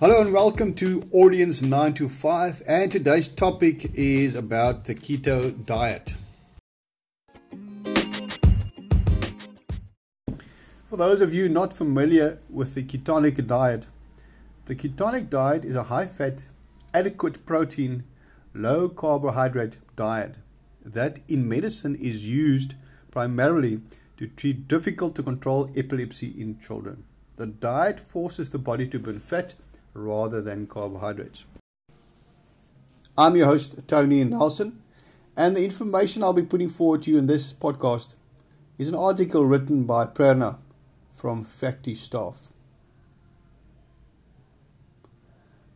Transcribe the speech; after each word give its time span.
Hello 0.00 0.18
and 0.18 0.32
welcome 0.32 0.72
to 0.76 1.06
Audience 1.12 1.60
925 1.60 2.62
and 2.66 2.90
today's 2.90 3.28
topic 3.28 3.84
is 3.92 4.34
about 4.34 4.86
the 4.86 4.94
keto 4.94 5.52
diet. 5.66 6.14
For 10.88 10.96
those 10.96 11.20
of 11.20 11.34
you 11.34 11.50
not 11.50 11.74
familiar 11.74 12.38
with 12.48 12.72
the 12.72 12.82
ketonic 12.82 13.46
diet, 13.46 13.88
the 14.64 14.74
ketonic 14.74 15.28
diet 15.28 15.66
is 15.66 15.76
a 15.76 15.82
high 15.92 16.06
fat, 16.06 16.44
adequate 16.94 17.44
protein, 17.44 18.04
low 18.54 18.88
carbohydrate 18.88 19.76
diet 19.96 20.36
that 20.82 21.18
in 21.28 21.46
medicine 21.46 21.94
is 21.94 22.26
used 22.26 22.72
primarily 23.10 23.82
to 24.16 24.28
treat 24.28 24.66
difficult 24.66 25.14
to 25.16 25.22
control 25.22 25.70
epilepsy 25.76 26.28
in 26.40 26.58
children. 26.58 27.04
The 27.36 27.44
diet 27.44 28.00
forces 28.00 28.48
the 28.48 28.56
body 28.56 28.88
to 28.88 28.98
burn 28.98 29.20
fat 29.20 29.52
rather 29.94 30.40
than 30.40 30.66
carbohydrates. 30.66 31.44
I'm 33.18 33.36
your 33.36 33.46
host, 33.46 33.76
Tony 33.86 34.24
Nelson, 34.24 34.82
and 35.36 35.56
the 35.56 35.64
information 35.64 36.22
I'll 36.22 36.32
be 36.32 36.42
putting 36.42 36.68
forward 36.68 37.02
to 37.02 37.10
you 37.10 37.18
in 37.18 37.26
this 37.26 37.52
podcast 37.52 38.14
is 38.78 38.88
an 38.88 38.94
article 38.94 39.44
written 39.44 39.84
by 39.84 40.06
Prerna 40.06 40.58
from 41.14 41.44
Facty 41.44 41.96
Staff. 41.96 42.48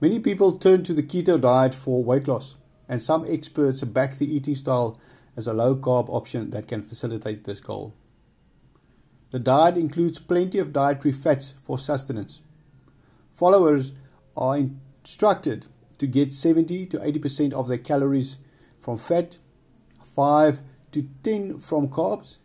Many 0.00 0.18
people 0.18 0.58
turn 0.58 0.84
to 0.84 0.92
the 0.92 1.02
keto 1.02 1.40
diet 1.40 1.74
for 1.74 2.02
weight 2.02 2.28
loss, 2.28 2.56
and 2.88 3.02
some 3.02 3.24
experts 3.28 3.82
back 3.82 4.18
the 4.18 4.34
eating 4.34 4.54
style 4.54 4.98
as 5.36 5.46
a 5.46 5.54
low 5.54 5.74
carb 5.74 6.08
option 6.08 6.50
that 6.50 6.68
can 6.68 6.82
facilitate 6.82 7.44
this 7.44 7.60
goal. 7.60 7.94
The 9.30 9.38
diet 9.38 9.76
includes 9.76 10.18
plenty 10.18 10.58
of 10.58 10.72
dietary 10.72 11.12
fats 11.12 11.56
for 11.62 11.78
sustenance. 11.78 12.40
Followers 13.32 13.92
are 14.36 14.56
instructed 14.56 15.66
to 15.98 16.06
get 16.06 16.32
70 16.32 16.86
to 16.86 16.98
80% 16.98 17.52
of 17.52 17.68
their 17.68 17.78
calories 17.78 18.38
from 18.80 18.98
fat, 18.98 19.38
5 20.14 20.60
to 20.92 21.08
10 21.22 21.58
from 21.58 21.88
carbs, 21.88 22.38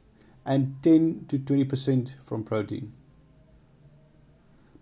and 0.45 0.81
10 0.81 1.25
to 1.27 1.37
20% 1.37 2.15
from 2.25 2.43
protein. 2.43 2.93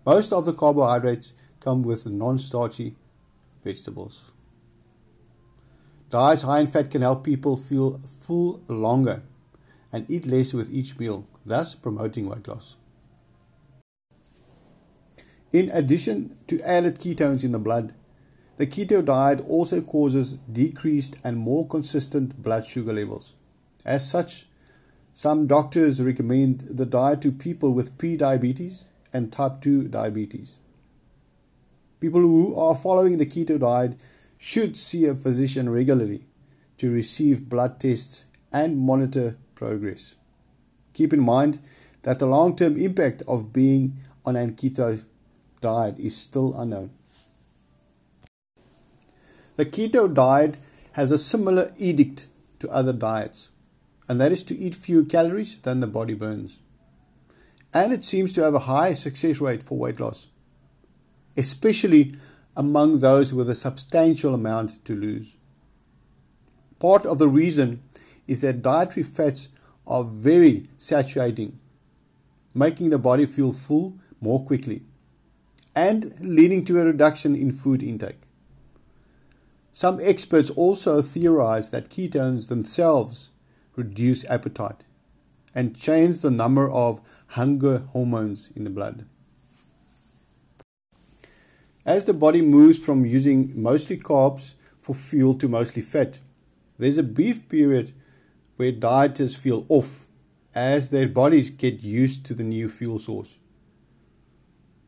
Most 0.06 0.32
of 0.32 0.46
the 0.46 0.54
carbohydrates 0.54 1.34
come 1.60 1.82
with 1.82 2.06
non 2.06 2.38
starchy 2.38 2.96
vegetables. 3.62 4.30
Diets 6.10 6.42
high 6.42 6.60
in 6.60 6.66
fat 6.68 6.90
can 6.90 7.02
help 7.02 7.24
people 7.24 7.56
feel 7.56 8.00
full 8.20 8.62
longer 8.68 9.22
and 9.92 10.10
eat 10.10 10.26
less 10.26 10.54
with 10.54 10.72
each 10.72 10.98
meal, 10.98 11.26
thus 11.44 11.74
promoting 11.74 12.28
weight 12.28 12.48
loss. 12.48 12.76
In 15.52 15.70
addition 15.70 16.36
to 16.46 16.60
added 16.60 16.98
ketones 16.98 17.42
in 17.42 17.52
the 17.52 17.58
blood, 17.58 17.94
the 18.56 18.66
keto 18.66 19.04
diet 19.04 19.40
also 19.40 19.80
causes 19.80 20.34
decreased 20.52 21.16
and 21.24 21.38
more 21.38 21.66
consistent 21.66 22.42
blood 22.42 22.66
sugar 22.66 22.92
levels. 22.92 23.34
As 23.84 24.08
such, 24.08 24.46
some 25.14 25.46
doctors 25.46 26.02
recommend 26.02 26.60
the 26.68 26.84
diet 26.84 27.22
to 27.22 27.32
people 27.32 27.72
with 27.72 27.96
pre-diabetes 27.96 28.84
and 29.12 29.32
type 29.32 29.60
2 29.60 29.88
diabetes. 29.88 30.54
People 32.00 32.20
who 32.20 32.54
are 32.54 32.74
following 32.74 33.16
the 33.16 33.26
keto 33.26 33.58
diet 33.58 33.98
should 34.36 34.76
see 34.76 35.06
a 35.06 35.14
physician 35.14 35.70
regularly 35.70 36.26
to 36.76 36.90
receive 36.90 37.48
blood 37.48 37.80
tests 37.80 38.26
and 38.52 38.78
monitor 38.78 39.36
progress. 39.54 40.14
Keep 40.92 41.12
in 41.12 41.20
mind 41.20 41.58
that 42.02 42.18
the 42.18 42.26
long 42.26 42.54
term 42.54 42.76
impact 42.76 43.22
of 43.26 43.52
being 43.52 43.96
on 44.24 44.36
a 44.36 44.46
keto 44.48 45.02
diet 45.60 45.98
is 45.98 46.16
still 46.16 46.54
unknown. 46.58 46.90
The 49.56 49.66
keto 49.66 50.12
diet 50.12 50.56
has 50.92 51.10
a 51.10 51.18
similar 51.18 51.72
edict 51.78 52.28
to 52.60 52.70
other 52.70 52.92
diets, 52.92 53.50
and 54.08 54.20
that 54.20 54.32
is 54.32 54.44
to 54.44 54.56
eat 54.56 54.74
fewer 54.74 55.04
calories 55.04 55.58
than 55.58 55.80
the 55.80 55.86
body 55.86 56.14
burns. 56.14 56.60
And 57.74 57.92
it 57.92 58.04
seems 58.04 58.32
to 58.34 58.42
have 58.42 58.54
a 58.54 58.70
high 58.70 58.94
success 58.94 59.40
rate 59.40 59.62
for 59.62 59.76
weight 59.76 60.00
loss, 60.00 60.28
especially 61.36 62.16
among 62.56 63.00
those 63.00 63.34
with 63.34 63.50
a 63.50 63.54
substantial 63.54 64.34
amount 64.34 64.84
to 64.84 64.94
lose. 64.94 65.36
Part 66.78 67.04
of 67.04 67.18
the 67.18 67.28
reason 67.28 67.82
is 68.26 68.40
that 68.42 68.62
dietary 68.62 69.02
fats 69.02 69.48
are 69.86 70.04
very 70.04 70.68
saturating, 70.76 71.58
making 72.54 72.90
the 72.90 72.98
body 72.98 73.26
feel 73.26 73.52
full 73.52 73.94
more 74.20 74.44
quickly 74.44 74.82
and 75.78 76.12
leading 76.18 76.64
to 76.64 76.80
a 76.80 76.84
reduction 76.84 77.36
in 77.36 77.52
food 77.52 77.84
intake. 77.84 78.22
Some 79.72 80.00
experts 80.02 80.50
also 80.50 81.00
theorize 81.00 81.70
that 81.70 81.88
ketones 81.88 82.48
themselves 82.48 83.30
reduce 83.76 84.28
appetite 84.28 84.82
and 85.54 85.78
change 85.78 86.20
the 86.20 86.32
number 86.32 86.68
of 86.68 87.00
hunger 87.38 87.84
hormones 87.92 88.48
in 88.56 88.64
the 88.64 88.70
blood. 88.70 89.06
As 91.86 92.06
the 92.06 92.12
body 92.12 92.42
moves 92.42 92.80
from 92.80 93.06
using 93.06 93.52
mostly 93.54 93.98
carbs 93.98 94.54
for 94.80 94.96
fuel 94.96 95.34
to 95.34 95.48
mostly 95.48 95.82
fat, 95.82 96.18
there's 96.76 96.98
a 96.98 97.04
brief 97.04 97.48
period 97.48 97.92
where 98.56 98.72
dieters 98.72 99.36
feel 99.36 99.64
off 99.68 100.06
as 100.56 100.90
their 100.90 101.06
bodies 101.06 101.50
get 101.50 101.84
used 101.84 102.26
to 102.26 102.34
the 102.34 102.42
new 102.42 102.68
fuel 102.68 102.98
source. 102.98 103.38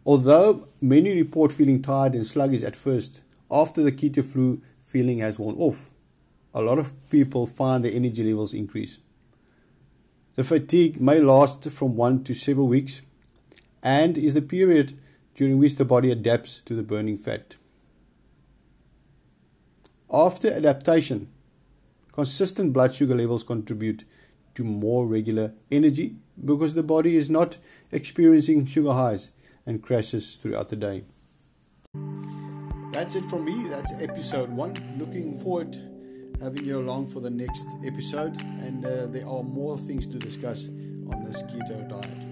Although 0.06 0.66
many 0.80 1.14
report 1.14 1.52
feeling 1.52 1.82
tired 1.82 2.14
and 2.14 2.26
sluggish 2.26 2.62
at 2.62 2.76
first, 2.76 3.20
after 3.50 3.82
the 3.82 3.92
keto 3.92 4.24
flu 4.24 4.62
feeling 4.82 5.18
has 5.18 5.38
worn 5.38 5.56
off, 5.58 5.90
a 6.54 6.62
lot 6.62 6.78
of 6.78 6.92
people 7.10 7.46
find 7.46 7.84
their 7.84 7.92
energy 7.92 8.24
levels 8.24 8.54
increase. 8.54 8.98
The 10.36 10.44
fatigue 10.44 11.00
may 11.00 11.20
last 11.20 11.70
from 11.70 11.96
one 11.96 12.24
to 12.24 12.34
several 12.34 12.66
weeks 12.66 13.02
and 13.82 14.16
is 14.16 14.34
the 14.34 14.42
period 14.42 14.94
during 15.34 15.58
which 15.58 15.76
the 15.76 15.84
body 15.84 16.10
adapts 16.10 16.60
to 16.60 16.74
the 16.74 16.82
burning 16.82 17.18
fat. 17.18 17.56
After 20.12 20.52
adaptation, 20.52 21.28
consistent 22.12 22.72
blood 22.72 22.94
sugar 22.94 23.14
levels 23.14 23.44
contribute 23.44 24.04
to 24.54 24.64
more 24.64 25.06
regular 25.06 25.52
energy 25.70 26.16
because 26.42 26.74
the 26.74 26.82
body 26.82 27.16
is 27.16 27.30
not 27.30 27.58
experiencing 27.92 28.64
sugar 28.64 28.92
highs 28.92 29.30
and 29.66 29.82
crashes 29.82 30.36
throughout 30.36 30.68
the 30.68 30.76
day. 30.76 31.04
That's 32.92 33.14
it 33.14 33.24
from 33.26 33.44
me. 33.44 33.68
That's 33.68 33.92
episode 34.00 34.50
one. 34.50 34.74
Looking 34.98 35.38
forward 35.38 35.76
having 36.40 36.64
you 36.64 36.78
along 36.78 37.06
for 37.06 37.20
the 37.20 37.30
next 37.30 37.66
episode, 37.84 38.40
and 38.40 38.84
uh, 38.84 39.06
there 39.06 39.26
are 39.26 39.42
more 39.42 39.78
things 39.78 40.06
to 40.06 40.18
discuss 40.18 40.68
on 40.68 41.24
this 41.26 41.42
keto 41.42 41.86
diet. 41.88 42.29